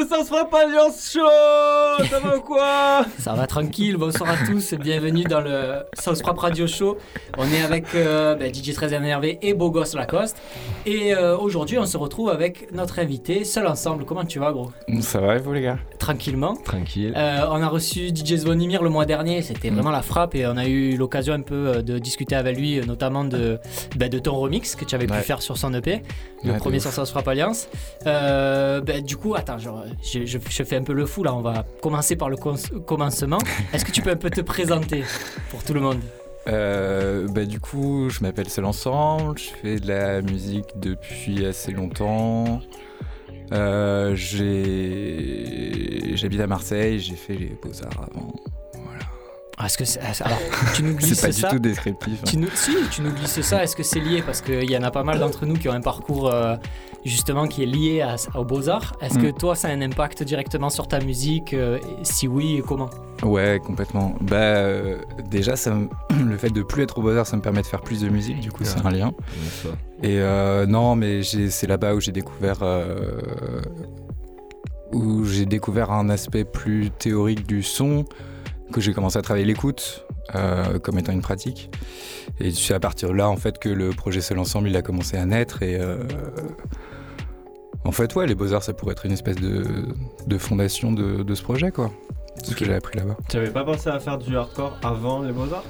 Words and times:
le 0.00 0.06
Sens 0.06 0.28
Frappe 0.28 0.52
Alliance 0.54 1.10
Show 1.12 2.06
Ça 2.10 2.18
va 2.20 2.36
ou 2.36 2.40
quoi 2.40 3.04
Ça 3.18 3.32
va 3.34 3.46
tranquille, 3.46 3.96
bonsoir 3.96 4.30
à 4.30 4.46
tous, 4.46 4.74
bienvenue 4.74 5.24
dans 5.24 5.40
le 5.40 5.80
South 5.98 6.18
Frappe 6.20 6.38
Radio 6.38 6.66
Show. 6.66 6.98
On 7.36 7.44
est 7.50 7.62
avec 7.62 7.86
euh, 7.94 8.34
ben, 8.36 8.52
DJ 8.54 8.74
13 8.74 8.92
énervé 8.92 9.38
et 9.42 9.54
Beau 9.54 9.70
Gosse 9.70 9.94
Lacoste. 9.94 10.36
Et 10.86 11.14
euh, 11.14 11.36
aujourd'hui, 11.36 11.78
on 11.78 11.86
se 11.86 11.96
retrouve 11.96 12.30
avec 12.30 12.72
notre 12.72 12.98
invité, 12.98 13.44
seul 13.44 13.66
ensemble. 13.66 14.04
Comment 14.04 14.24
tu 14.24 14.38
vas, 14.38 14.52
gros? 14.52 14.70
Ça 15.00 15.20
va, 15.20 15.36
et 15.36 15.38
vous, 15.38 15.52
les 15.52 15.62
gars? 15.62 15.78
Tranquillement. 15.98 16.54
Tranquille. 16.56 17.12
Euh, 17.16 17.46
on 17.50 17.60
a 17.62 17.68
reçu 17.68 18.08
DJ 18.08 18.36
Zvonimir 18.36 18.82
le 18.82 18.90
mois 18.90 19.04
dernier, 19.06 19.42
c'était 19.42 19.70
Mm. 19.70 19.74
vraiment 19.74 19.90
la 19.90 20.02
frappe 20.02 20.34
et 20.34 20.46
on 20.46 20.56
a 20.56 20.66
eu 20.66 20.96
l'occasion 20.96 21.34
un 21.34 21.40
peu 21.42 21.82
de 21.82 21.98
discuter 21.98 22.36
avec 22.36 22.56
lui, 22.56 22.80
notamment 22.86 23.24
de, 23.24 23.58
ben, 23.96 24.08
de 24.08 24.18
ton 24.18 24.36
remix 24.36 24.76
que 24.76 24.84
tu 24.84 24.94
avais 24.94 25.06
pu 25.06 25.14
faire 25.14 25.42
sur 25.42 25.58
son 25.58 25.74
EP, 25.74 26.02
le 26.44 26.52
Ouais, 26.52 26.58
premier 26.58 26.78
sur 26.80 26.92
South 26.92 27.08
Frappe 27.08 27.28
Alliance. 27.28 27.68
Euh, 28.06 28.80
ben, 28.80 29.02
du 29.04 29.16
coup, 29.16 29.34
attends, 29.34 29.58
genre, 29.58 29.84
je, 30.02 30.24
je- 30.26 30.38
je 30.48 30.62
fais 30.62 30.76
un 30.76 30.82
peu 30.82 30.92
le 30.92 31.06
fou 31.06 31.22
là, 31.22 31.34
on 31.34 31.40
va 31.42 31.64
commencer 31.82 32.16
par 32.16 32.28
le 32.30 32.36
commencement. 32.36 33.38
Est-ce 33.72 33.84
que 33.84 33.90
tu 33.92 34.02
peux 34.02 34.10
un 34.10 34.16
peu 34.16 34.30
te 34.30 34.40
présenter 34.40 35.04
pour 35.50 35.62
tout 35.64 35.74
le 35.74 35.80
monde? 35.80 36.00
Euh, 36.48 37.26
bah, 37.28 37.44
du 37.44 37.60
coup, 37.60 38.08
je 38.08 38.20
m'appelle 38.22 38.48
Seul 38.48 38.64
Ensemble, 38.64 39.38
je 39.38 39.50
fais 39.60 39.76
de 39.80 39.88
la 39.88 40.22
musique 40.22 40.66
depuis 40.76 41.44
assez 41.44 41.72
longtemps. 41.72 42.60
Euh, 43.52 44.14
J'habite 46.14 46.40
à 46.40 46.46
Marseille, 46.46 46.98
j'ai 47.00 47.14
fait 47.16 47.34
les 47.34 47.56
beaux-arts 47.62 48.08
avant. 48.10 48.32
Voilà. 48.74 48.98
Ah, 49.56 49.66
Est-ce 49.66 49.78
que 49.78 49.84
c'est- 49.84 50.00
alors, 50.22 50.38
tu 50.74 50.82
nous 50.82 50.94
glisses 50.96 51.14
C'est 51.20 51.26
pas 51.28 51.32
ça 51.32 51.48
du 51.48 51.56
tout 51.56 51.62
descriptif. 51.62 52.12
hein. 52.20 52.24
Tu 52.26 52.36
nous, 52.38 52.48
si, 52.54 52.72
tu 52.90 53.02
nous 53.02 53.12
glisses 53.12 53.40
ça, 53.42 53.62
est-ce 53.62 53.76
que 53.76 53.82
c'est 53.82 54.00
lié? 54.00 54.22
Parce 54.22 54.40
qu'il 54.40 54.70
y 54.70 54.76
en 54.76 54.82
a 54.82 54.90
pas 54.90 55.02
mal 55.04 55.18
d'entre 55.18 55.46
nous 55.46 55.54
qui 55.54 55.68
ont 55.68 55.72
un 55.72 55.80
parcours 55.80 56.32
euh, 56.32 56.56
justement 57.04 57.46
qui 57.46 57.62
est 57.62 57.66
lié 57.66 58.00
à, 58.02 58.16
aux 58.38 58.44
beaux-arts. 58.44 58.94
Est-ce 59.00 59.18
Mm. 59.18 59.22
que 59.22 59.30
toi, 59.38 59.54
ça 59.54 59.68
a 59.68 59.70
un 59.72 59.80
impact 59.82 60.22
directement 60.22 60.68
sur 60.70 60.88
ta 60.88 61.00
musique 61.00 61.54
euh, 61.54 61.78
et 61.78 62.04
Si 62.04 62.26
oui, 62.28 62.62
comment? 62.66 62.90
Ouais, 63.22 63.60
complètement. 63.64 64.14
Bah, 64.20 64.36
euh, 64.36 64.98
déjà, 65.30 65.56
ça 65.56 65.72
me- 65.74 65.88
le 66.28 66.36
fait 66.36 66.50
de 66.50 66.62
plus 66.62 66.82
être 66.82 66.98
au 66.98 67.02
Beaux-Arts, 67.02 67.26
ça 67.26 67.36
me 67.36 67.42
permet 67.42 67.62
de 67.62 67.66
faire 67.66 67.80
plus 67.82 68.00
de 68.02 68.08
musique, 68.08 68.40
du 68.40 68.50
coup, 68.52 68.64
c'est 68.64 68.84
un 68.84 68.90
lien. 68.90 69.12
Et 70.02 70.20
euh, 70.20 70.66
non, 70.66 70.94
mais 70.96 71.22
j'ai- 71.22 71.50
c'est 71.50 71.66
là-bas 71.66 71.94
où 71.94 72.00
j'ai 72.00 72.12
découvert 72.12 72.58
euh, 72.62 73.20
où 74.92 75.24
j'ai 75.24 75.44
découvert 75.46 75.90
un 75.90 76.08
aspect 76.08 76.44
plus 76.44 76.90
théorique 76.90 77.46
du 77.46 77.62
son, 77.62 78.04
que 78.72 78.80
j'ai 78.80 78.92
commencé 78.92 79.18
à 79.18 79.22
travailler 79.22 79.44
l'écoute 79.46 80.04
euh, 80.34 80.78
comme 80.78 80.98
étant 80.98 81.12
une 81.12 81.22
pratique. 81.22 81.70
Et 82.40 82.50
c'est 82.52 82.74
à 82.74 82.80
partir 82.80 83.08
de 83.08 83.14
là, 83.14 83.28
en 83.28 83.36
fait, 83.36 83.58
que 83.58 83.68
le 83.68 83.90
projet 83.90 84.20
Seul 84.20 84.38
Ensemble, 84.38 84.68
il 84.68 84.76
a 84.76 84.82
commencé 84.82 85.16
à 85.16 85.24
naître. 85.26 85.62
Et 85.62 85.76
euh, 85.80 85.98
en 87.84 87.92
fait, 87.92 88.14
ouais, 88.14 88.26
les 88.26 88.34
Beaux-Arts, 88.34 88.62
ça 88.62 88.72
pourrait 88.72 88.92
être 88.92 89.06
une 89.06 89.12
espèce 89.12 89.36
de, 89.36 89.64
de 90.26 90.38
fondation 90.38 90.92
de, 90.92 91.22
de 91.22 91.34
ce 91.34 91.42
projet, 91.42 91.70
quoi. 91.70 91.90
C'est 92.36 92.52
ce 92.52 92.56
que 92.56 92.64
j'ai 92.64 92.74
appris 92.74 92.98
là-bas. 92.98 93.16
Tu 93.28 93.36
avais 93.36 93.50
pas 93.50 93.64
pensé 93.64 93.88
à 93.88 93.98
faire 93.98 94.18
du 94.18 94.36
hardcore 94.36 94.78
avant 94.82 95.22
les 95.22 95.32
Beaux-Arts? 95.32 95.64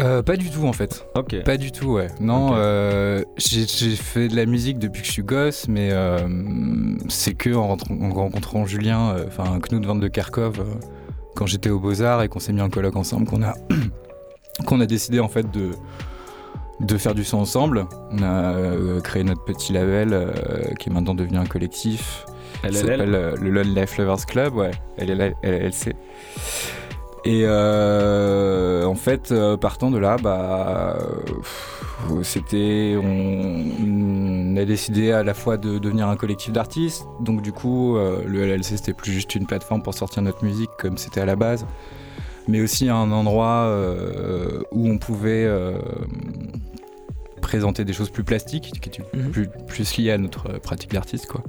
Euh, 0.00 0.22
pas 0.22 0.36
du 0.36 0.50
tout, 0.50 0.66
en 0.66 0.72
fait. 0.72 1.06
Ok. 1.14 1.42
Pas 1.44 1.58
du 1.58 1.72
tout, 1.72 1.92
ouais. 1.92 2.06
Non, 2.20 2.52
euh, 2.54 3.22
j'ai 3.36 3.66
fait 3.96 4.28
de 4.28 4.36
la 4.36 4.46
musique 4.46 4.78
depuis 4.78 5.02
que 5.02 5.06
je 5.06 5.12
suis 5.12 5.22
gosse, 5.22 5.68
mais 5.68 5.90
euh, 5.92 6.18
c'est 7.08 7.34
que 7.34 7.54
en, 7.54 7.76
rencontrant 7.76 8.64
Julien, 8.64 9.14
enfin 9.26 9.58
Knut 9.60 9.84
van 9.84 9.96
de 9.96 10.10
euh, 10.38 10.50
quand 11.36 11.46
j'étais 11.46 11.70
aux 11.70 11.78
Beaux-Arts 11.78 12.22
et 12.22 12.28
qu'on 12.28 12.40
s'est 12.40 12.52
mis 12.52 12.62
en 12.62 12.70
colloque 12.70 12.96
ensemble, 12.96 13.26
qu'on 13.26 13.42
a, 13.42 13.54
qu'on 14.66 14.80
a 14.80 14.86
décidé 14.86 15.20
en 15.20 15.28
fait 15.28 15.50
de, 15.50 15.72
de 16.80 16.96
faire 16.96 17.14
du 17.14 17.24
son 17.24 17.38
ensemble. 17.38 17.86
On 18.10 18.22
a 18.22 18.54
euh, 18.54 19.00
créé 19.00 19.22
notre 19.22 19.44
petit 19.44 19.72
label 19.72 20.12
euh, 20.12 20.32
qui 20.78 20.88
est 20.88 20.92
maintenant 20.92 21.14
devenu 21.14 21.38
un 21.38 21.46
collectif. 21.46 22.24
qui 22.66 22.74
s'appelle 22.74 23.14
euh, 23.14 23.36
le 23.40 23.50
Lone 23.50 23.74
Life 23.74 23.98
Lovers 23.98 24.26
Club, 24.26 24.54
ouais, 24.54 24.70
LLC. 24.98 25.94
Et 27.26 27.46
en 27.46 28.94
fait, 28.94 29.34
partant 29.60 29.90
de 29.90 29.98
là, 29.98 30.16
bah, 30.22 30.96
c'était, 32.22 32.96
on, 32.96 33.64
on 33.84 34.56
a 34.56 34.64
décidé 34.64 35.12
à 35.12 35.22
la 35.22 35.34
fois 35.34 35.58
de 35.58 35.78
devenir 35.78 36.08
un 36.08 36.16
collectif 36.16 36.52
d'artistes. 36.52 37.06
Donc 37.20 37.42
du 37.42 37.52
coup, 37.52 37.96
le 37.98 38.46
LLC 38.46 38.78
c'était 38.78 38.94
plus 38.94 39.12
juste 39.12 39.34
une 39.34 39.46
plateforme 39.46 39.82
pour 39.82 39.92
sortir 39.92 40.22
notre 40.22 40.42
musique 40.42 40.70
comme 40.78 40.96
c'était 40.96 41.20
à 41.20 41.26
la 41.26 41.36
base, 41.36 41.66
mais 42.48 42.60
aussi 42.60 42.88
un 42.88 43.10
endroit 43.12 43.64
euh, 43.66 44.62
où 44.72 44.88
on 44.88 44.98
pouvait 44.98 45.44
euh, 45.44 45.78
présenter 47.40 47.84
des 47.84 47.92
choses 47.92 48.10
plus 48.10 48.24
plastiques, 48.24 48.72
qui 48.80 48.88
étaient 48.88 49.02
Mhm. 49.14 49.30
plus, 49.30 49.48
plus 49.66 49.96
liées 49.96 50.12
à 50.12 50.18
notre 50.18 50.58
pratique 50.58 50.92
d'artiste, 50.92 51.26
quoi. 51.26 51.42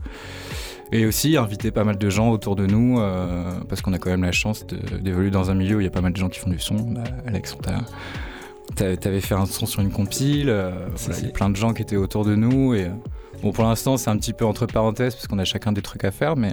Et 0.94 1.06
aussi 1.06 1.38
inviter 1.38 1.72
pas 1.72 1.86
mal 1.86 1.98
de 1.98 2.10
gens 2.10 2.32
autour 2.32 2.56
de 2.56 2.66
nous, 2.66 3.00
euh, 3.00 3.50
parce 3.70 3.82
qu'on 3.82 3.94
a 3.94 3.98
quand 3.98 4.10
même 4.10 4.24
la 4.24 4.34
chance 4.34 4.66
d'évoluer 4.68 5.32
dans 5.32 5.50
un 5.50 5.54
milieu 5.56 5.78
où 5.78 5.80
il 5.80 5.86
y 5.86 5.88
a 5.88 5.92
pas 5.92 6.02
mal 6.02 6.12
de 6.12 6.18
gens 6.18 6.28
qui 6.28 6.40
font 6.40 6.50
du 6.50 6.60
son. 6.60 6.76
Bah, 6.76 7.04
Alex, 7.26 7.56
on 7.56 7.62
t'avais 8.76 9.22
fait 9.22 9.36
un 9.36 9.46
son 9.46 9.66
sur 9.66 9.82
une 9.82 9.92
compile, 9.92 10.46
voilà, 10.48 11.20
il 11.20 11.26
y 11.26 11.30
a 11.30 11.32
plein 11.32 11.50
de 11.50 11.56
gens 11.56 11.74
qui 11.74 11.82
étaient 11.82 11.98
autour 11.98 12.26
de 12.26 12.36
nous. 12.36 12.74
Et, 12.74 12.88
bon, 13.42 13.52
pour 13.52 13.64
l'instant, 13.64 13.98
c'est 13.98 14.10
un 14.10 14.18
petit 14.18 14.34
peu 14.34 14.46
entre 14.46 14.66
parenthèses, 14.66 15.14
parce 15.16 15.28
qu'on 15.28 15.40
a 15.40 15.46
chacun 15.46 15.72
des 15.72 15.82
trucs 15.82 16.04
à 16.04 16.12
faire, 16.12 16.36
mais 16.36 16.52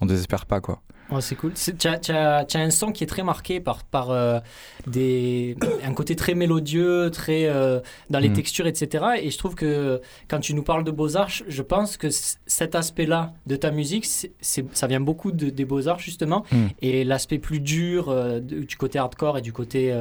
on 0.00 0.06
désespère 0.06 0.46
pas, 0.46 0.60
quoi. 0.60 0.80
Oh, 1.10 1.20
c'est 1.20 1.34
cool. 1.36 1.52
Tu 1.54 1.86
as, 1.86 2.46
un 2.54 2.70
son 2.70 2.90
qui 2.90 3.04
est 3.04 3.06
très 3.06 3.22
marqué 3.22 3.60
par, 3.60 3.84
par 3.84 4.10
euh, 4.10 4.40
des, 4.86 5.56
un 5.84 5.92
côté 5.92 6.16
très 6.16 6.34
mélodieux, 6.34 7.10
très 7.10 7.44
euh, 7.44 7.80
dans 8.10 8.18
les 8.18 8.28
Mhm. 8.30 8.34
textures, 8.36 8.66
etc. 8.66 9.04
Et 9.22 9.30
je 9.30 9.38
trouve 9.38 9.54
que 9.54 10.00
quand 10.28 10.40
tu 10.40 10.54
nous 10.54 10.62
parles 10.62 10.82
de 10.84 10.90
beaux-arts, 10.90 11.28
je- 11.28 11.44
je 11.48 11.62
pense 11.62 11.96
que 11.96 12.08
cet 12.10 12.74
aspect-là 12.74 13.34
de 13.46 13.56
ta 13.56 13.70
musique, 13.70 14.06
ça 14.40 14.86
vient 14.86 15.00
beaucoup 15.00 15.30
de- 15.30 15.50
des 15.50 15.64
beaux-arts, 15.64 15.98
justement. 16.00 16.44
Mhm. 16.52 16.68
Et 16.82 17.04
l'aspect 17.04 17.38
plus 17.38 17.60
dur 17.60 18.08
euh, 18.08 18.40
du 18.40 18.76
côté 18.76 18.98
hardcore 18.98 19.38
et 19.38 19.42
du 19.42 19.52
côté 19.52 19.94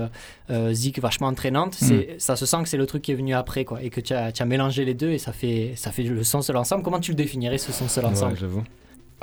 zik 0.72 1.00
vachement 1.00 1.28
entraînante, 1.28 1.74
c'est, 1.76 2.16
ça 2.18 2.36
se 2.36 2.46
sent 2.46 2.58
que 2.64 2.70
c'est 2.70 2.78
le 2.78 2.86
truc 2.86 3.02
qui 3.02 3.12
est 3.12 3.16
venu 3.16 3.34
après, 3.34 3.66
quoi. 3.66 3.82
Et 3.84 3.90
que 3.90 4.02
tu 4.02 4.14
as, 4.14 4.46
mélangé 4.46 4.86
les 4.86 4.94
deux 4.94 5.12
et 5.12 5.18
ça 5.18 5.32
fait, 5.34 5.74
ça 5.76 5.92
fait 5.92 6.04
le 6.04 6.24
son 6.24 6.42
seul 6.42 6.58
ensemble. 6.58 6.84
Comment 6.84 7.00
tu 7.00 7.12
le 7.12 7.16
définirais, 7.18 7.58
ce 7.58 7.72
son 7.72 7.88
seul 7.88 8.06
ensemble? 8.06 8.34
Ouais, 8.34 8.40
j'avoue. 8.40 8.64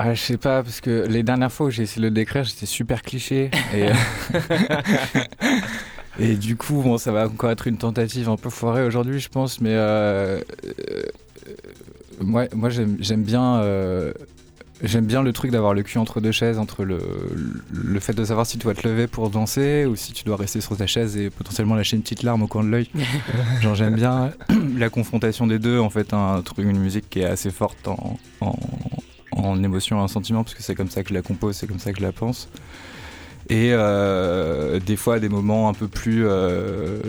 Ah, 0.03 0.15
je 0.15 0.21
sais 0.21 0.39
pas, 0.39 0.63
parce 0.63 0.81
que 0.81 1.07
les 1.07 1.23
dernières 1.23 1.53
fois 1.53 1.67
où 1.67 1.71
j'ai 1.71 1.83
essayé 1.83 2.01
de 2.01 2.07
le 2.07 2.11
décrire, 2.11 2.43
j'étais 2.43 2.65
super 2.65 3.03
cliché. 3.03 3.51
Et, 3.75 3.89
et 6.19 6.37
du 6.37 6.57
coup, 6.57 6.81
bon, 6.81 6.97
ça 6.97 7.13
va 7.13 7.27
encore 7.27 7.51
être 7.51 7.67
une 7.67 7.77
tentative 7.77 8.31
un 8.31 8.37
peu 8.37 8.49
foirée 8.49 8.83
aujourd'hui, 8.83 9.21
je 9.21 9.29
pense. 9.29 9.61
Mais 9.61 9.75
euh, 9.75 10.41
euh, 10.65 11.03
moi, 12.19 12.47
moi 12.55 12.71
j'aime 12.71 13.25
bien, 13.25 13.57
euh, 13.57 14.15
j'aime 14.83 15.05
bien 15.05 15.23
le 15.23 15.35
truc 15.35 15.51
d'avoir 15.51 15.75
le 15.75 15.83
cul 15.83 15.99
entre 15.99 16.23
deux 16.23 16.33
chaises, 16.33 16.59
entre 16.59 16.85
le, 16.85 16.99
le 17.71 18.01
fait 18.01 18.15
de 18.15 18.25
savoir 18.25 18.47
si 18.47 18.57
tu 18.57 18.65
dois 18.65 18.75
te 18.75 18.89
lever 18.89 19.07
pour 19.07 19.29
danser 19.29 19.85
ou 19.85 19.97
si 19.97 20.13
tu 20.13 20.25
dois 20.25 20.37
rester 20.37 20.63
sur 20.63 20.79
ta 20.79 20.87
chaise 20.87 21.19
et 21.19 21.29
potentiellement 21.29 21.75
lâcher 21.75 21.97
une 21.97 22.03
petite 22.03 22.23
larme 22.23 22.41
au 22.41 22.47
coin 22.47 22.65
de 22.65 22.71
l'œil. 22.71 22.89
Genre, 23.61 23.75
j'aime 23.75 23.97
bien 23.97 24.31
la 24.79 24.89
confrontation 24.89 25.47
des 25.47 25.59
deux, 25.59 25.79
en 25.79 25.91
fait, 25.91 26.15
un 26.15 26.41
truc, 26.41 26.65
une 26.65 26.81
musique 26.81 27.11
qui 27.11 27.21
est 27.21 27.27
assez 27.27 27.51
forte 27.51 27.87
en, 27.87 28.19
en, 28.41 28.55
en 29.45 29.63
émotion 29.63 29.99
en 29.99 30.09
sentiment, 30.09 30.45
parce 30.45 30.55
que 30.55 30.63
c'est 30.63 30.75
comme 30.75 30.91
ça 30.91 31.03
que 31.03 31.11
je 31.11 31.15
la 31.15 31.23
compose, 31.23 31.57
c'est 31.57 31.67
comme 31.67 31.79
ça 31.79 31.93
que 31.93 31.99
je 31.99 32.05
la 32.05 32.13
pense. 32.13 32.49
Et 33.51 33.71
euh, 33.73 34.79
des 34.79 34.95
fois, 34.97 35.19
des 35.19 35.29
moments 35.29 35.69
un 35.69 35.75
peu 35.75 35.89
plus 35.89 36.25
euh, 36.25 36.31
euh, 36.31 37.01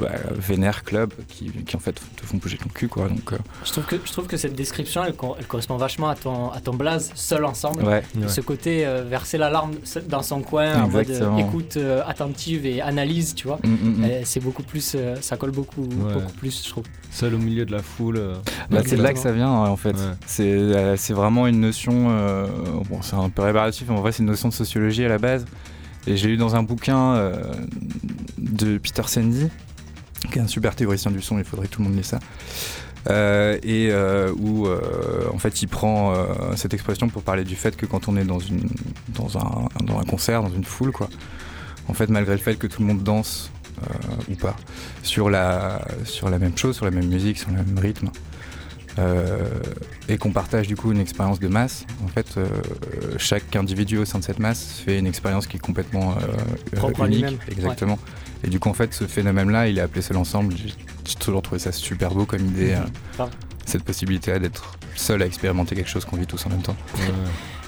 bah, 0.00 0.08
vénère 0.34 0.82
club 0.82 1.12
qui, 1.28 1.50
qui, 1.50 1.76
en 1.76 1.78
fait 1.78 1.92
te 2.16 2.24
font 2.24 2.38
bouger 2.38 2.56
ton 2.56 2.70
cul, 2.70 2.88
quoi. 2.88 3.08
Donc, 3.08 3.32
euh, 3.34 3.36
Je 3.66 3.72
trouve 3.72 3.84
que, 3.84 3.96
je 4.02 4.10
trouve 4.12 4.26
que 4.26 4.38
cette 4.38 4.54
description, 4.54 5.04
elle, 5.04 5.12
cor- 5.14 5.36
elle 5.38 5.46
correspond 5.46 5.76
vachement 5.76 6.08
à 6.08 6.14
ton, 6.14 6.50
à 6.50 6.60
ton 6.60 6.72
blaze, 6.74 7.10
seul 7.14 7.44
ensemble. 7.44 7.82
ouais. 7.84 8.02
Ouais. 8.18 8.28
Ce 8.28 8.40
côté 8.40 8.86
euh, 8.86 9.04
verser 9.08 9.36
l'alarme 9.36 9.72
dans 10.08 10.22
son 10.22 10.40
coin 10.40 10.82
en 10.84 10.88
mode 10.88 11.10
écoute 11.38 11.76
euh, 11.76 12.00
attentive 12.06 12.64
et 12.64 12.80
analyse, 12.80 13.34
tu 13.34 13.46
vois. 13.46 13.58
Mm, 13.62 13.68
mm, 13.68 14.06
mm. 14.06 14.10
C'est 14.24 14.40
beaucoup 14.40 14.62
plus, 14.62 14.94
euh, 14.94 15.16
ça 15.20 15.36
colle 15.36 15.50
beaucoup, 15.50 15.82
Ouais. 15.82 16.14
beaucoup 16.14 16.32
plus, 16.38 16.64
je 16.64 16.70
trouve. 16.70 16.84
Seul 17.10 17.34
au 17.34 17.38
milieu 17.38 17.66
de 17.66 17.72
la 17.72 17.82
foule. 17.82 18.16
euh, 18.16 18.34
Bah, 18.70 18.80
c'est 18.86 18.96
de 18.96 19.02
là 19.02 19.12
que 19.12 19.18
ça 19.18 19.32
vient, 19.32 19.50
en 19.50 19.76
fait. 19.76 19.90
Ouais. 19.90 20.14
C'est 20.26 20.44
euh, 20.50 20.96
c'est 20.96 21.12
vraiment 21.14 21.46
une 21.46 21.60
notion. 21.60 22.06
euh, 22.10 22.46
bon, 22.88 23.00
c'est 23.02 23.16
un 23.16 23.28
peu 23.28 23.42
réparatif, 23.42 23.86
mais 23.88 23.96
en 23.96 24.00
vrai, 24.00 24.12
c'est 24.12 24.20
une 24.22 24.28
notion 24.30 24.48
de 24.48 24.54
sociologie 24.54 25.04
à 25.04 25.08
la 25.08 25.18
base. 25.18 25.44
Et 26.06 26.16
j'ai 26.16 26.28
lu 26.28 26.36
dans 26.36 26.56
un 26.56 26.62
bouquin 26.62 27.14
euh, 27.14 27.52
de 28.38 28.78
Peter 28.78 29.02
Sandy, 29.06 29.48
qui 30.32 30.38
est 30.38 30.42
un 30.42 30.46
super 30.46 30.74
théoricien 30.74 31.10
du 31.10 31.20
son, 31.20 31.38
il 31.38 31.44
faudrait 31.44 31.66
que 31.66 31.72
tout 31.72 31.82
le 31.82 31.88
monde 31.88 31.96
lise 31.96 32.06
ça. 32.06 32.18
Euh, 33.08 33.58
et 33.62 33.88
euh, 33.90 34.32
où 34.38 34.68
en 35.32 35.38
fait 35.38 35.62
il 35.62 35.68
prend 35.68 36.14
cette 36.56 36.74
expression 36.74 37.08
pour 37.08 37.22
parler 37.22 37.44
du 37.44 37.56
fait 37.56 37.76
que 37.76 37.86
quand 37.86 38.08
on 38.08 38.16
est 38.16 38.24
dans, 38.24 38.40
une, 38.40 38.68
dans, 39.10 39.38
un, 39.38 39.68
dans 39.84 39.98
un 39.98 40.04
concert, 40.04 40.42
dans 40.42 40.52
une 40.52 40.64
foule, 40.64 40.92
quoi, 40.92 41.08
en 41.88 41.94
fait 41.94 42.08
malgré 42.08 42.32
le 42.32 42.40
fait 42.40 42.56
que 42.56 42.66
tout 42.66 42.82
le 42.82 42.88
monde 42.88 43.02
danse 43.02 43.50
ou 44.28 44.34
pas 44.34 44.56
sur 45.02 45.30
la, 45.30 45.80
sur 46.04 46.28
la 46.28 46.38
même 46.38 46.56
chose, 46.56 46.76
sur 46.76 46.84
la 46.84 46.90
même 46.90 47.06
musique, 47.06 47.38
sur 47.38 47.50
le 47.50 47.56
même 47.56 47.78
rythme, 47.78 48.10
et 50.08 50.18
qu'on 50.18 50.30
partage 50.32 50.66
du 50.66 50.76
coup 50.76 50.90
une 50.92 51.00
expérience 51.00 51.38
de 51.40 51.48
masse, 51.48 51.84
en 52.04 52.08
fait, 52.08 52.26
euh, 52.36 52.46
chaque 53.18 53.54
individu 53.56 53.98
au 53.98 54.04
sein 54.04 54.18
de 54.18 54.24
cette 54.24 54.38
masse 54.38 54.82
fait 54.84 54.98
une 54.98 55.06
expérience 55.06 55.46
qui 55.46 55.56
est 55.56 55.60
complètement 55.60 56.12
euh, 56.16 56.76
Propre 56.76 57.02
à 57.02 57.06
unique. 57.06 57.18
lui-même, 57.24 57.38
Exactement. 57.50 57.98
Et 58.44 58.48
du 58.48 58.58
coup, 58.60 58.68
en 58.68 58.74
fait, 58.74 58.94
ce 58.94 59.04
phénomène-là, 59.06 59.68
il 59.68 59.78
est 59.78 59.82
appelé 59.82 60.00
seul 60.02 60.16
ensemble. 60.16 60.54
J'ai 60.56 61.14
toujours 61.16 61.42
trouvé 61.42 61.58
ça 61.58 61.72
super 61.72 62.10
beau 62.12 62.24
comme 62.24 62.44
idée, 62.46 62.72
euh, 62.72 62.78
Grave. 63.16 63.30
cette 63.66 63.82
possibilité 63.84 64.38
d'être 64.38 64.72
seul 64.94 65.22
à 65.22 65.26
expérimenter 65.26 65.74
quelque 65.74 65.90
chose 65.90 66.04
qu'on 66.04 66.16
vit 66.16 66.26
tous 66.26 66.44
en 66.46 66.50
même 66.50 66.62
temps. 66.62 66.76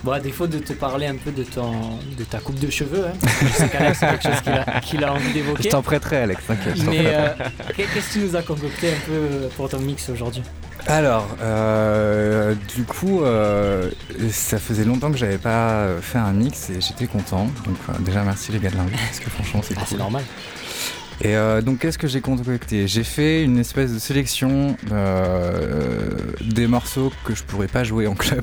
Bon, 0.03 0.13
à 0.13 0.19
défaut 0.21 0.47
de 0.47 0.59
te 0.59 0.73
parler 0.73 1.05
un 1.09 1.17
peu 1.17 1.31
de, 1.31 1.43
ton, 1.45 1.73
de 2.19 2.25
ta 2.25 2.39
coupe 2.39 2.59
de 2.59 2.71
cheveux, 2.71 3.05
hein, 3.07 3.13
parce 3.21 3.35
que 3.39 3.47
je 3.47 3.53
sais 3.53 3.69
qu'Alex, 3.69 3.99
c'est 4.01 4.07
quelque 4.09 4.23
chose 4.23 4.41
qu'il 4.41 4.53
a, 4.53 4.81
qu'il 4.81 5.05
a 5.05 5.13
envie 5.13 5.29
Je 5.29 5.33
d'évoquer. 5.35 5.69
t'en 5.69 5.83
prêterai, 5.83 6.17
Alex, 6.23 6.41
t'inquiète. 6.47 6.75
je 6.79 6.85
t'en 6.87 6.91
Mais 6.91 7.03
prêterai. 7.03 7.15
euh, 7.17 7.29
qu'est- 7.77 7.85
qu'est-ce 7.93 8.09
que 8.09 8.13
tu 8.15 8.25
nous 8.25 8.35
as 8.37 8.41
concocté 8.41 8.89
un 8.93 8.99
peu 9.07 9.49
pour 9.59 9.69
ton 9.69 9.79
mix 9.81 10.09
aujourd'hui? 10.09 10.43
Alors, 10.87 11.29
euh, 11.41 12.55
du 12.75 12.85
coup, 12.85 13.23
euh, 13.23 13.91
ça 14.31 14.59
faisait 14.59 14.85
longtemps 14.85 15.11
que 15.13 15.19
j'avais 15.19 15.39
pas 15.39 15.87
fait 16.01 16.19
un 16.19 16.33
mix 16.33 16.71
et 16.71 16.81
j'étais 16.81 17.07
content. 17.07 17.45
Donc, 17.67 17.77
euh, 17.89 17.93
déjà, 18.01 18.23
merci 18.25 18.51
les 18.53 18.59
gars 18.59 18.71
de 18.71 18.77
l'invite 18.77 18.99
parce 18.99 19.21
que 19.21 19.31
franchement, 19.31 19.61
c'est 19.63 19.75
Ah, 19.77 19.83
c'est 19.85 19.91
cool. 19.91 19.99
normal. 19.99 20.23
Et 21.23 21.35
donc, 21.63 21.81
qu'est-ce 21.81 21.99
que 21.99 22.09
j'ai 22.09 22.23
concocté? 22.23 22.89
J'ai 22.89 23.05
fait 23.05 23.45
une 23.45 23.59
espèce 23.59 23.93
de 23.93 23.99
sélection 23.99 24.75
des 26.41 26.67
morceaux 26.67 27.13
que 27.27 27.35
je 27.35 27.43
pourrais 27.43 27.69
pas 27.69 27.85
jouer 27.85 28.07
en 28.07 28.15
club. 28.15 28.43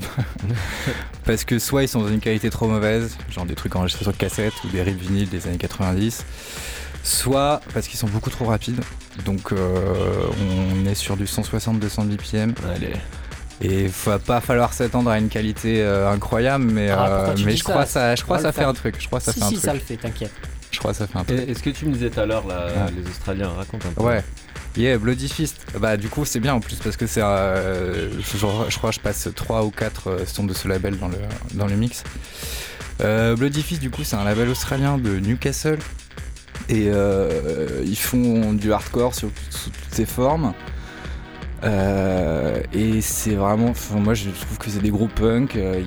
Parce 1.24 1.42
que 1.44 1.58
soit 1.58 1.82
ils 1.82 1.88
sont 1.88 2.02
dans 2.02 2.08
une 2.08 2.20
qualité 2.20 2.50
trop 2.50 2.68
mauvaise, 2.68 3.18
genre 3.32 3.46
des 3.46 3.56
trucs 3.56 3.74
enregistrés 3.74 4.04
sur 4.04 4.16
cassette 4.16 4.52
ou 4.64 4.68
des 4.68 4.80
rips 4.82 5.00
vinyles 5.00 5.28
des 5.28 5.48
années 5.48 5.58
90, 5.58 6.24
soit 7.02 7.60
parce 7.74 7.88
qu'ils 7.88 7.98
sont 7.98 8.06
beaucoup 8.06 8.30
trop 8.30 8.44
rapides. 8.44 8.80
Donc, 9.24 9.52
euh, 9.52 10.26
on 10.82 10.86
est 10.86 10.94
sur 10.94 11.16
du 11.16 11.24
160-200 11.24 12.06
BPM. 12.06 12.54
Allez. 12.74 12.92
Et 13.60 13.84
il 13.84 13.88
va 14.06 14.18
pas 14.20 14.40
falloir 14.40 14.72
s'attendre 14.72 15.10
à 15.10 15.18
une 15.18 15.28
qualité 15.28 15.82
euh, 15.82 16.10
incroyable, 16.10 16.64
mais, 16.64 16.90
Ah, 16.90 17.08
euh, 17.30 17.34
mais 17.44 17.56
je 17.56 17.64
ça 17.64 17.70
crois 17.72 17.86
ça, 17.86 18.14
je 18.14 18.22
crois 18.22 18.38
ça 18.38 18.52
fait 18.52 18.62
un 18.64 18.72
truc. 18.72 18.94
Je 19.00 19.06
crois 19.08 19.18
ça 19.18 19.32
si, 19.32 19.40
fait 19.40 19.44
un 19.44 19.48
si, 19.48 19.54
truc. 19.54 19.64
ça 19.64 19.74
le 19.74 19.80
fait, 19.80 19.96
t'inquiète. 19.96 20.32
Je 20.70 20.78
crois 20.78 20.94
ça 20.94 21.06
fait 21.08 21.18
un 21.18 21.24
truc. 21.24 21.38
Et- 21.40 21.50
Est-ce 21.50 21.62
que 21.62 21.70
tu 21.70 21.86
me 21.86 21.92
disais 21.92 22.08
tout 22.10 22.20
à 22.20 22.26
l'heure, 22.26 22.46
là, 22.46 22.66
Ouais. 22.66 22.92
les 22.96 23.10
Australiens, 23.10 23.48
raconte 23.48 23.84
un 23.86 23.90
peu. 23.90 24.02
Ouais. 24.02 24.22
Yeah, 24.76 24.96
Bloody 24.98 25.28
Fist. 25.28 25.56
Bah 25.80 25.96
du 25.96 26.08
coup 26.08 26.24
c'est 26.24 26.38
bien 26.38 26.54
en 26.54 26.60
plus 26.60 26.76
parce 26.76 26.96
que 26.96 27.08
c'est, 27.08 27.20
euh, 27.22 28.08
je, 28.20 28.36
je 28.68 28.78
crois 28.78 28.90
que 28.90 28.94
je 28.94 29.00
passe 29.00 29.28
3 29.34 29.64
ou 29.64 29.70
4 29.72 30.18
sons 30.28 30.44
de 30.44 30.54
ce 30.54 30.68
label 30.68 30.96
dans 30.98 31.08
le, 31.08 31.16
dans 31.54 31.66
le 31.66 31.74
mix. 31.74 32.04
Euh, 33.00 33.34
Bloody 33.34 33.62
Fist 33.62 33.80
du 33.80 33.90
coup 33.90 34.04
c'est 34.04 34.14
un 34.16 34.22
label 34.24 34.48
australien 34.48 34.98
de 34.98 35.18
Newcastle 35.18 35.78
et 36.68 36.88
euh, 36.88 37.82
ils 37.84 37.98
font 37.98 38.52
du 38.52 38.72
hardcore 38.72 39.14
sous 39.14 39.28
toutes 39.28 39.94
ses 39.94 40.06
formes. 40.06 40.52
Euh, 41.64 42.60
et 42.72 43.00
c'est 43.00 43.34
vraiment, 43.34 43.72
moi 43.96 44.14
je 44.14 44.30
trouve 44.30 44.58
que 44.58 44.70
c'est 44.70 44.82
des 44.82 44.90
gros 44.90 45.08
punk, 45.08 45.56
euh, 45.56 45.82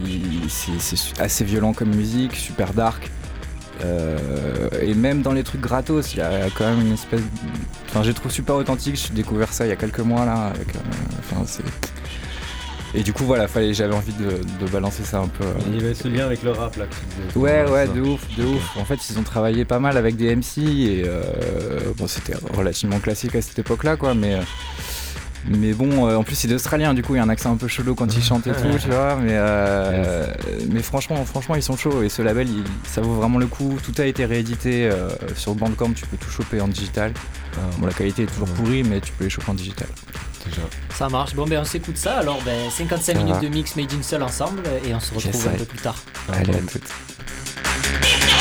c'est 0.49 1.21
assez 1.21 1.45
violent 1.45 1.73
comme 1.73 1.95
musique, 1.95 2.35
super 2.35 2.73
dark. 2.73 3.09
Et 4.81 4.93
même 4.93 5.23
dans 5.23 5.33
les 5.33 5.43
trucs 5.43 5.61
gratos, 5.61 6.13
il 6.13 6.19
y 6.19 6.21
a 6.21 6.49
quand 6.55 6.65
même 6.65 6.81
une 6.81 6.93
espèce. 6.93 7.21
Enfin, 7.87 8.03
j'ai 8.03 8.13
trouvé 8.13 8.31
super 8.31 8.55
authentique. 8.55 8.95
J'ai 8.95 9.13
découvert 9.13 9.51
ça 9.51 9.65
il 9.65 9.69
y 9.69 9.71
a 9.71 9.75
quelques 9.75 10.01
mois 10.01 10.23
là. 10.23 10.51
Avec, 10.53 10.67
enfin. 11.19 11.43
Et 12.93 13.03
du 13.03 13.13
coup, 13.13 13.23
voilà, 13.23 13.47
fallait, 13.47 13.73
j'avais 13.73 13.95
envie 13.95 14.13
de, 14.13 14.41
de 14.63 14.69
balancer 14.69 15.03
ça 15.03 15.19
un 15.19 15.27
peu. 15.27 15.45
Il 15.67 15.75
y 15.81 15.83
avait 15.85 15.93
ce 15.93 16.07
lien 16.09 16.25
avec 16.25 16.43
le 16.43 16.51
rap 16.51 16.75
là. 16.75 16.85
Ouais, 17.35 17.63
ouais, 17.69 17.87
de 17.87 18.01
ouf, 18.01 18.21
de 18.37 18.43
ouf. 18.43 18.77
En 18.77 18.83
fait, 18.83 18.99
ils 19.09 19.17
ont 19.17 19.23
travaillé 19.23 19.63
pas 19.63 19.79
mal 19.79 19.95
avec 19.97 20.17
des 20.17 20.35
MC 20.35 20.57
et 20.59 21.03
euh, 21.05 21.79
bon, 21.97 22.07
c'était 22.07 22.33
relativement 22.53 22.99
classique 22.99 23.35
à 23.35 23.41
cette 23.41 23.59
époque-là, 23.59 23.95
quoi. 23.95 24.13
Mais 24.13 24.35
euh, 24.35 24.41
mais 25.49 25.73
bon, 25.73 26.07
euh, 26.07 26.15
en 26.17 26.23
plus, 26.23 26.43
il 26.43 26.51
est 26.51 26.55
australien, 26.55 26.93
du 26.93 27.01
coup, 27.03 27.15
il 27.15 27.17
y 27.17 27.19
a 27.19 27.23
un 27.23 27.29
accent 27.29 27.51
un 27.51 27.55
peu 27.57 27.67
chelou 27.67 27.95
quand 27.95 28.15
il 28.15 28.23
chante 28.23 28.45
et 28.47 28.51
tout, 28.51 28.77
tu 28.81 28.87
vois. 28.89 29.15
Mais 29.15 29.31
euh, 29.33 30.27
mais 30.69 30.81
franchement, 30.81 31.23
franchement, 31.25 31.55
ils 31.55 31.63
sont 31.63 31.75
chauds 31.77 32.03
et 32.03 32.09
ce 32.09 32.21
label, 32.21 32.47
il- 32.49 32.63
ça 32.89 33.01
vaut 33.01 33.15
vraiment 33.15 33.39
le 33.39 33.47
coup. 33.47 33.77
Tout 33.83 33.99
a 34.01 34.05
été 34.05 34.25
réédité 34.25 34.89
euh, 34.89 35.09
sur 35.35 35.55
Bandcamp. 35.55 35.91
Tu 35.93 36.05
peux 36.05 36.17
tout 36.17 36.29
choper 36.29 36.61
en 36.61 36.67
digital. 36.67 37.13
Ah, 37.55 37.59
Bon, 37.79 37.87
la 37.87 37.93
qualité 37.93 38.23
est 38.23 38.27
toujours 38.27 38.47
pourrie, 38.49 38.83
mais 38.83 39.01
tu 39.01 39.11
peux 39.13 39.23
les 39.23 39.29
choper 39.29 39.49
en 39.51 39.55
digital. 39.55 39.87
déjà. 40.45 40.61
Ça 40.95 41.09
marche. 41.09 41.33
Bon, 41.35 41.45
ben 41.45 41.59
on 41.61 41.65
s'écoute 41.65 41.97
ça. 41.97 42.19
Alors, 42.19 42.39
ben, 42.45 42.69
55 42.69 43.13
Ça 43.13 43.17
minutes 43.17 43.35
va. 43.35 43.41
de 43.41 43.47
mix 43.47 43.75
made 43.75 43.91
in 43.93 44.03
seul 44.03 44.23
ensemble 44.23 44.61
et 44.87 44.93
on 44.93 44.99
se 44.99 45.13
retrouve 45.13 45.47
un 45.47 45.57
peu 45.57 45.65
plus 45.65 45.79
tard. 45.79 45.95
Allez, 46.31 46.53
à 46.53 46.57
toutes. 46.59 48.40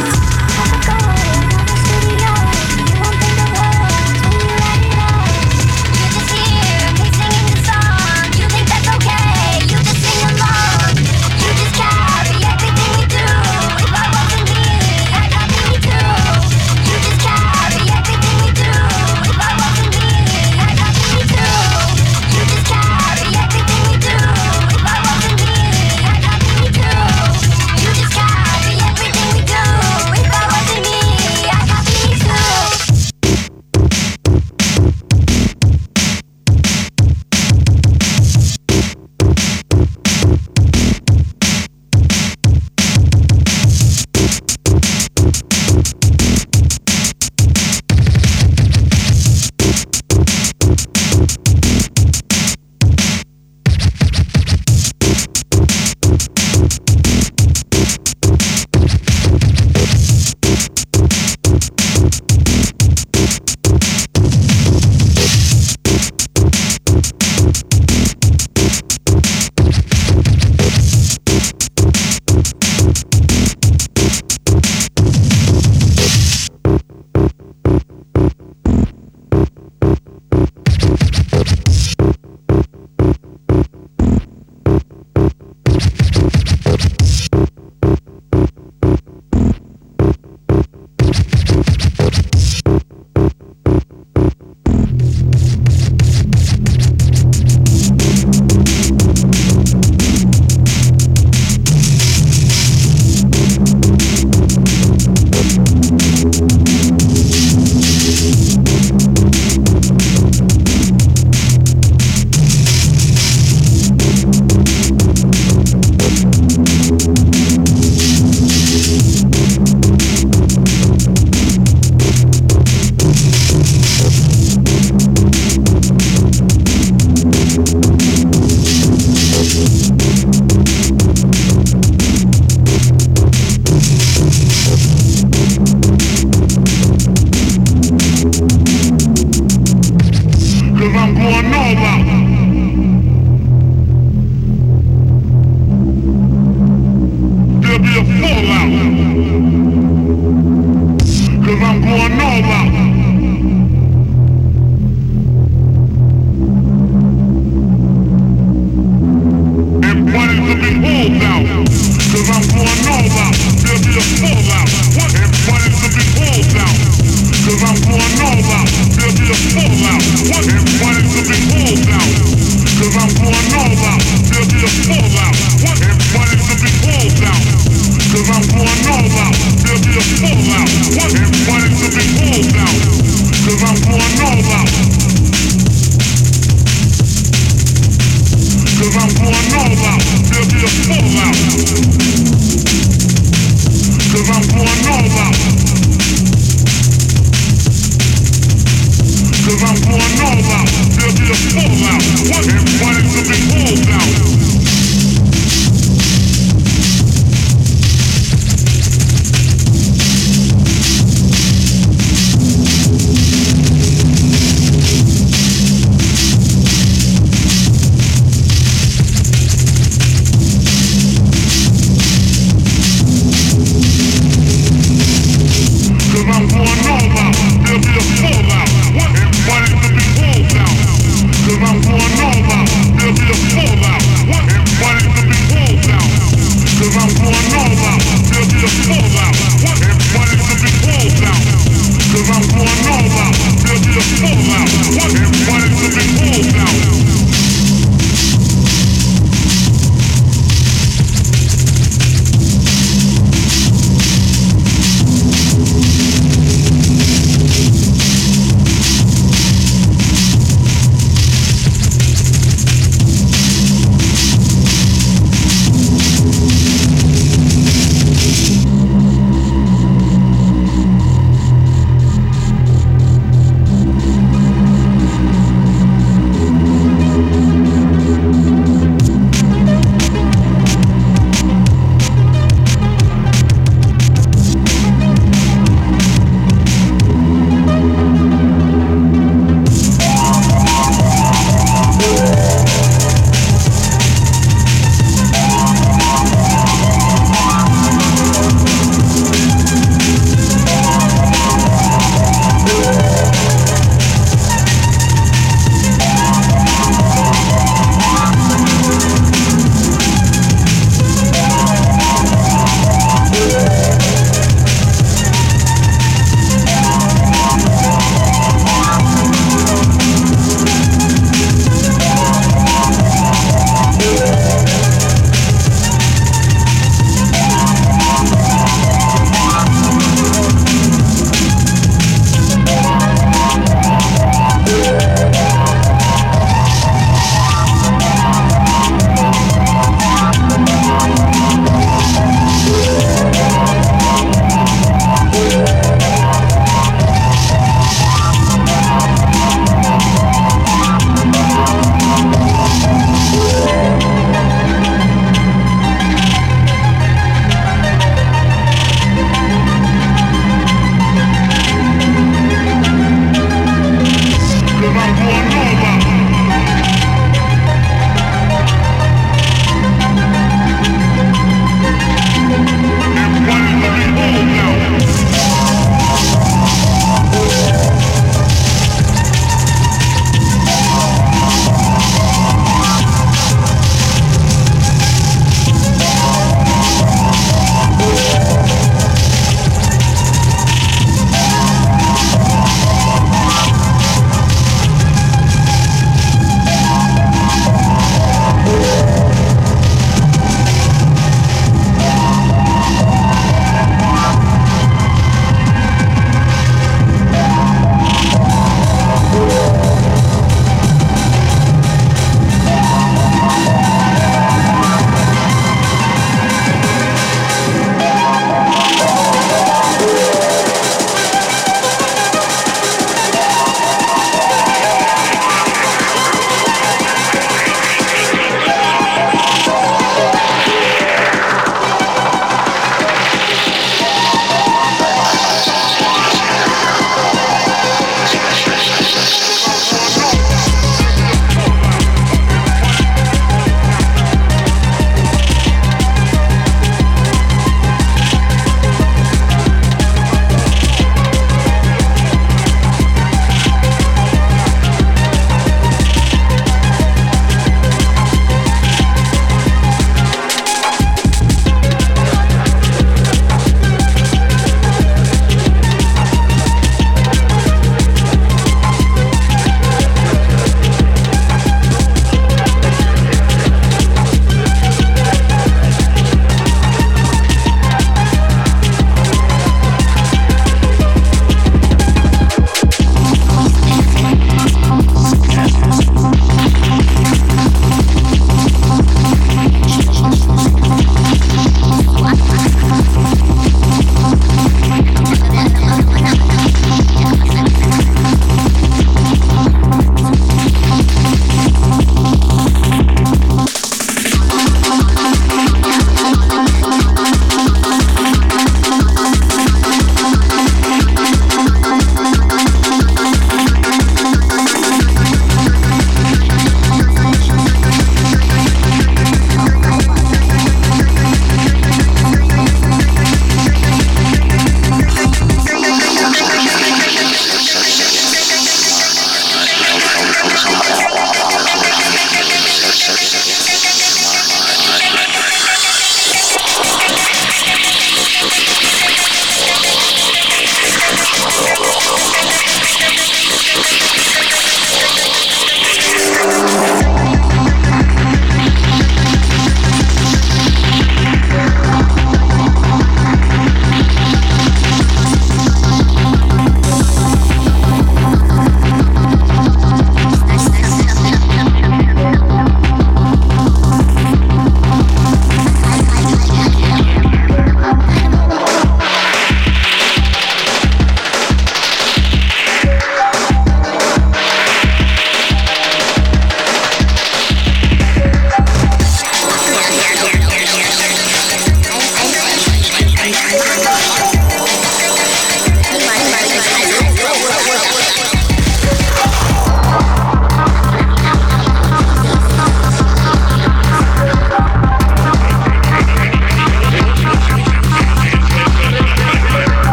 lights. 0.00 0.29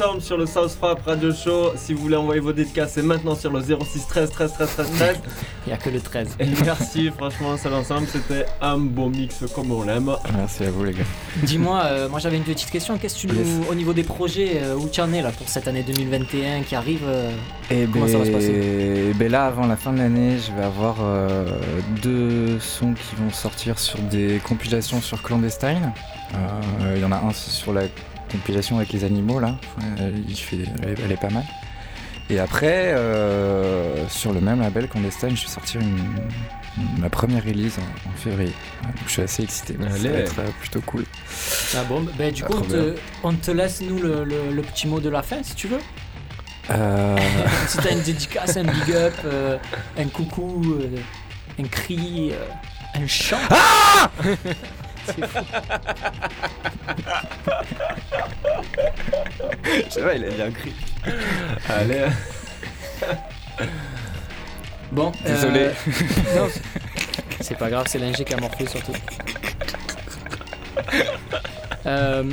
Ensemble 0.00 0.22
sur 0.22 0.38
le 0.38 0.46
South 0.46 0.70
Frap 0.70 1.04
Radio 1.04 1.32
Show. 1.32 1.72
Si 1.76 1.92
vous 1.92 2.00
voulez 2.02 2.16
envoyer 2.16 2.40
vos 2.40 2.52
dédicaces, 2.54 2.92
c'est 2.94 3.02
maintenant 3.02 3.34
sur 3.34 3.52
le 3.52 3.60
06 3.60 4.06
13 4.08 4.30
13 4.30 4.52
13 4.54 4.70
13 4.72 4.90
13. 4.96 5.16
Il 5.66 5.68
n'y 5.68 5.72
a 5.74 5.76
que 5.76 5.90
le 5.90 6.00
13. 6.00 6.36
Et 6.40 6.46
merci, 6.64 7.10
franchement, 7.10 7.56
Seul 7.58 7.74
ensemble, 7.74 8.06
c'était 8.06 8.46
un 8.62 8.78
beau 8.78 9.10
mix 9.10 9.44
comme 9.54 9.70
on 9.72 9.82
l'aime. 9.82 10.10
Merci 10.34 10.64
à 10.64 10.70
vous 10.70 10.84
les 10.84 10.92
gars. 10.92 11.04
Dis-moi, 11.42 11.82
euh, 11.84 12.08
moi 12.08 12.18
j'avais 12.18 12.38
une 12.38 12.44
petite 12.44 12.70
question. 12.70 12.96
Qu'est-ce 12.96 13.26
que 13.26 13.28
tu 13.32 13.34
nous, 13.36 13.66
au 13.70 13.74
niveau 13.74 13.92
des 13.92 14.02
projets, 14.02 14.60
euh, 14.62 14.74
où 14.76 14.88
tu 14.88 15.02
en 15.02 15.12
es 15.12 15.20
là 15.20 15.32
pour 15.32 15.48
cette 15.48 15.68
année 15.68 15.82
2021 15.82 16.62
qui 16.62 16.74
arrive 16.74 17.02
euh, 17.04 17.30
Et 17.70 17.86
Comment 17.92 18.08
ça 18.08 18.18
va 18.18 18.24
se 18.24 18.30
passer? 18.30 19.12
ben 19.18 19.30
là, 19.30 19.46
avant 19.46 19.66
la 19.66 19.76
fin 19.76 19.92
de 19.92 19.98
l'année, 19.98 20.38
je 20.38 20.52
vais 20.56 20.64
avoir 20.64 20.96
euh, 21.02 21.44
deux 22.02 22.58
sons 22.58 22.94
qui 22.94 23.16
vont 23.16 23.30
sortir 23.30 23.78
sur 23.78 23.98
des 23.98 24.40
compilations 24.48 25.02
sur 25.02 25.20
Clandestine. 25.22 25.92
Euh, 26.34 26.94
Il 26.96 27.02
y 27.02 27.04
en 27.04 27.12
a 27.12 27.16
un 27.16 27.32
sur 27.32 27.72
la 27.74 27.82
compilation 28.30 28.76
avec 28.78 28.92
les 28.92 29.04
animaux 29.04 29.40
là. 29.40 29.56
Il 30.28 30.36
fait, 30.36 30.58
elle, 30.82 30.90
est- 30.90 31.00
elle 31.04 31.12
est 31.12 31.20
pas 31.20 31.30
mal. 31.30 31.44
Et 32.28 32.38
après, 32.38 32.92
euh, 32.94 34.06
sur 34.08 34.32
le 34.32 34.40
même 34.40 34.60
label 34.60 34.86
Clandestine, 34.88 35.36
je 35.36 35.42
vais 35.42 35.48
sortir 35.48 35.80
une, 35.80 35.98
ma 37.00 37.10
première 37.10 37.44
release 37.44 37.76
en, 37.78 38.08
en 38.08 38.12
février. 38.14 38.52
Donc 38.84 38.92
je 39.06 39.10
suis 39.10 39.22
assez 39.22 39.42
excité. 39.42 39.74
Ça 39.80 40.08
va 40.08 40.18
être 40.18 40.38
euh, 40.38 40.48
plutôt 40.60 40.80
cool. 40.82 41.04
Ah 41.76 41.82
bon, 41.88 42.06
ben, 42.16 42.32
du 42.32 42.44
Ah, 42.44 42.46
coup, 42.46 42.58
on 42.58 42.62
te, 42.62 42.94
on 43.24 43.32
te 43.34 43.50
laisse 43.50 43.80
nous 43.80 43.98
le, 43.98 44.22
le- 44.24 44.52
le 44.54 44.62
petit 44.62 44.86
mot 44.86 45.00
de 45.00 45.08
la 45.08 45.22
fin 45.22 45.42
si 45.42 45.56
tu 45.56 45.66
veux. 45.66 45.80
Euh, 46.70 47.16
si 47.66 47.78
t'as 47.78 47.90
une 47.92 48.02
dédicace, 48.02 48.56
un 48.56 48.62
big 48.62 48.92
up, 48.94 49.14
euh, 49.24 49.58
un 49.98 50.06
coucou, 50.06 50.62
euh, 50.80 50.96
un 51.58 51.64
cri, 51.66 52.30
un 52.94 53.06
chant. 53.08 53.38
C'est 55.06 55.26
fou. 55.26 55.44
je 59.94 60.00
vois, 60.00 60.14
il 60.14 60.24
a 60.24 60.28
bien 60.30 60.50
cri. 60.50 60.72
Allez. 61.68 62.06
Bon, 64.92 65.12
Désolé. 65.24 65.60
euh, 65.60 65.72
non, 66.36 66.48
c'est- 66.52 66.62
c'est 67.40 67.56
pas 67.58 67.70
grave, 67.70 67.86
c'est 67.88 67.98
l'ingé 67.98 68.24
qui 68.24 68.34
a 68.34 68.36
morflé 68.38 68.66
surtout. 68.66 68.92
Euh, 71.86 72.24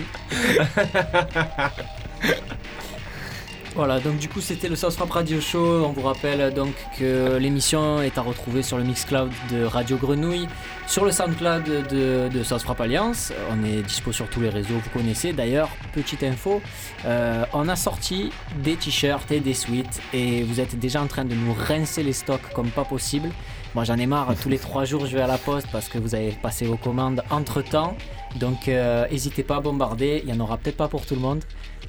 Voilà, 3.77 3.99
donc 3.99 4.17
du 4.17 4.27
coup 4.27 4.41
c'était 4.41 4.69
le 4.69 4.75
South 4.75 4.95
Rap 4.95 5.11
Radio 5.11 5.39
Show. 5.39 5.85
On 5.85 5.91
vous 5.91 6.01
rappelle 6.01 6.51
donc 6.51 6.73
que 6.97 7.37
l'émission 7.37 8.01
est 8.01 8.17
à 8.17 8.23
retrouver 8.23 8.63
sur 8.63 8.79
le 8.79 8.83
Mixcloud 8.83 9.29
de 9.51 9.65
Radio 9.65 9.97
Grenouille, 9.97 10.47
sur 10.87 11.05
le 11.05 11.11
Soundcloud 11.11 11.63
de, 11.63 12.27
de 12.27 12.81
Alliance. 12.81 13.31
On 13.51 13.63
est 13.63 13.83
dispo 13.83 14.11
sur 14.11 14.27
tous 14.31 14.41
les 14.41 14.49
réseaux, 14.49 14.73
vous 14.73 14.89
connaissez. 14.89 15.31
D'ailleurs, 15.31 15.69
petite 15.93 16.23
info, 16.23 16.59
euh, 17.05 17.45
on 17.53 17.69
a 17.69 17.75
sorti 17.75 18.31
des 18.63 18.77
t-shirts 18.77 19.31
et 19.31 19.41
des 19.41 19.53
suites 19.53 20.01
et 20.11 20.41
vous 20.41 20.59
êtes 20.59 20.79
déjà 20.79 20.99
en 20.99 21.07
train 21.07 21.25
de 21.25 21.35
nous 21.35 21.53
rincer 21.53 22.01
les 22.01 22.13
stocks 22.13 22.49
comme 22.55 22.71
pas 22.71 22.83
possible. 22.83 23.29
Moi 23.75 23.83
j'en 23.83 23.97
ai 23.97 24.07
marre, 24.07 24.33
tous 24.41 24.49
les 24.49 24.57
trois 24.57 24.85
jours 24.85 25.05
je 25.05 25.15
vais 25.15 25.21
à 25.21 25.27
la 25.27 25.37
poste 25.37 25.67
parce 25.71 25.87
que 25.87 25.99
vous 25.99 26.15
avez 26.15 26.31
passé 26.31 26.65
vos 26.65 26.77
commandes 26.77 27.21
entre 27.29 27.61
temps. 27.61 27.95
Donc 28.37 28.69
euh, 28.69 29.07
n'hésitez 29.11 29.43
pas 29.43 29.57
à 29.57 29.59
bombarder, 29.59 30.23
il 30.23 30.33
y 30.33 30.33
en 30.35 30.39
aura 30.39 30.57
peut-être 30.57 30.77
pas 30.77 30.87
pour 30.87 31.05
tout 31.05 31.13
le 31.13 31.21
monde. 31.21 31.43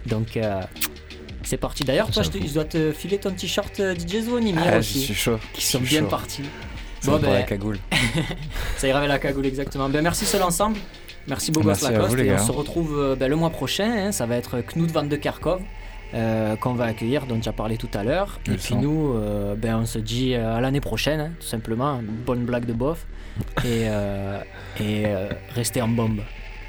Donc 0.05 0.37
euh, 0.37 0.61
c'est 1.43 1.57
parti. 1.57 1.85
D'ailleurs, 1.85 2.11
toi 2.11 2.23
je, 2.23 2.31
te- 2.31 2.39
je 2.47 2.53
dois 2.55 2.65
te 2.65 2.93
filer 2.93 3.19
ton 3.19 3.31
t-shirt 3.33 3.81
euh, 3.81 3.95
DJ 3.95 4.23
Zvonimir 4.25 4.63
Ah, 4.67 4.73
je 4.75 4.79
aussi, 4.79 5.01
suis 5.01 5.15
chaud. 5.15 5.39
qui 5.53 5.61
je 5.63 5.67
sont 5.67 5.81
bien 5.81 6.01
chaud. 6.01 6.07
partis. 6.07 6.43
Ça 7.01 7.13
Bon, 7.13 7.19
pour 7.19 7.31
la 7.33 7.39
ben, 7.41 7.47
cagoule. 7.47 7.79
ça 8.77 8.89
ira 8.89 8.99
avec 8.99 9.09
la 9.09 9.19
cagoule 9.19 9.47
exactement. 9.47 9.89
Ben, 9.89 10.03
merci 10.03 10.25
seul 10.27 10.43
ensemble. 10.43 10.79
Merci 11.29 11.53
Bogos 11.53 11.67
Merci 11.69 11.87
à 11.87 11.91
Lacoste 11.93 12.11
vous, 12.11 12.17
les 12.17 12.25
et 12.27 12.31
on 12.33 12.37
gars. 12.37 12.39
se 12.39 12.53
retrouve 12.53 12.99
euh, 12.99 13.15
ben, 13.17 13.29
le 13.29 13.37
mois 13.37 13.51
prochain. 13.51 13.91
hein. 14.09 14.13
ça 14.13 14.27
va 14.27 14.37
être 14.37 14.61
Knut 14.63 14.91
van 14.91 15.05
de 15.05 15.15
Kerkov 15.17 15.61
euh, 16.15 16.57
qu'on 16.57 16.73
va 16.73 16.87
accueillir, 16.87 17.27
dont 17.27 17.39
tu 17.39 17.49
as 17.49 17.53
parlé 17.53 17.77
tout 17.77 17.91
à 17.95 18.03
l'heure. 18.03 18.41
Je 18.47 18.53
Et 18.53 18.57
puis 18.57 18.75
nous, 18.77 19.13
euh, 19.15 19.55
ben, 19.55 19.77
on 19.77 19.87
se 19.87 19.99
dit 19.99 20.35
euh, 20.35 20.57
à 20.57 20.61
l'année 20.61 20.81
prochaine, 20.81 21.21
hein, 21.21 21.33
tout 21.39 21.47
simplement. 21.47 22.01
Une 22.01 22.07
bonne 22.07 22.45
blague 22.47 22.65
de 22.65 22.73
bof. 22.73 23.07
Et, 23.65 23.87
et 24.83 25.05
restez 25.55 25.81
en 25.83 25.89
bombe. 25.89 26.21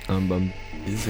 Un 0.10 0.20
bum. 0.20 0.50
Bisous. 0.86 1.10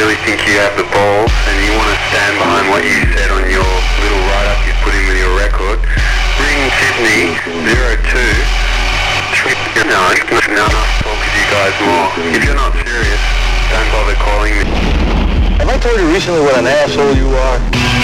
Really 0.00 0.16
think 0.24 0.40
you 0.48 0.56
have 0.56 0.72
the 0.80 0.88
balls 0.96 1.28
and 1.28 1.56
you 1.60 1.76
want 1.76 1.92
to 1.92 1.98
stand 2.08 2.32
behind 2.40 2.64
what 2.72 2.80
you 2.80 3.04
said 3.12 3.28
on 3.36 3.44
your 3.52 3.68
little 4.00 4.22
write-up 4.32 4.56
you 4.64 4.72
put 4.80 4.96
in 4.96 5.04
with 5.04 5.20
your 5.20 5.36
record, 5.36 5.76
ring 6.40 6.60
Sydney 6.80 7.36
02 7.68 8.16
three, 9.36 9.52
no, 9.84 9.92
no, 9.92 10.64
I'll 10.64 11.04
talk 11.04 11.20
to 11.20 11.28
you 11.36 11.46
guys 11.52 11.76
more. 11.84 12.08
If 12.32 12.40
you're 12.48 12.56
not 12.56 12.72
serious, 12.80 13.20
don't 13.68 13.88
bother 13.92 14.16
calling 14.16 14.56
me. 14.56 14.64
Have 15.60 15.68
I 15.68 15.76
told 15.76 16.00
you 16.00 16.08
recently 16.08 16.40
what 16.48 16.56
an 16.56 16.66
asshole 16.66 17.12
you 17.12 17.28
are? 17.36 17.99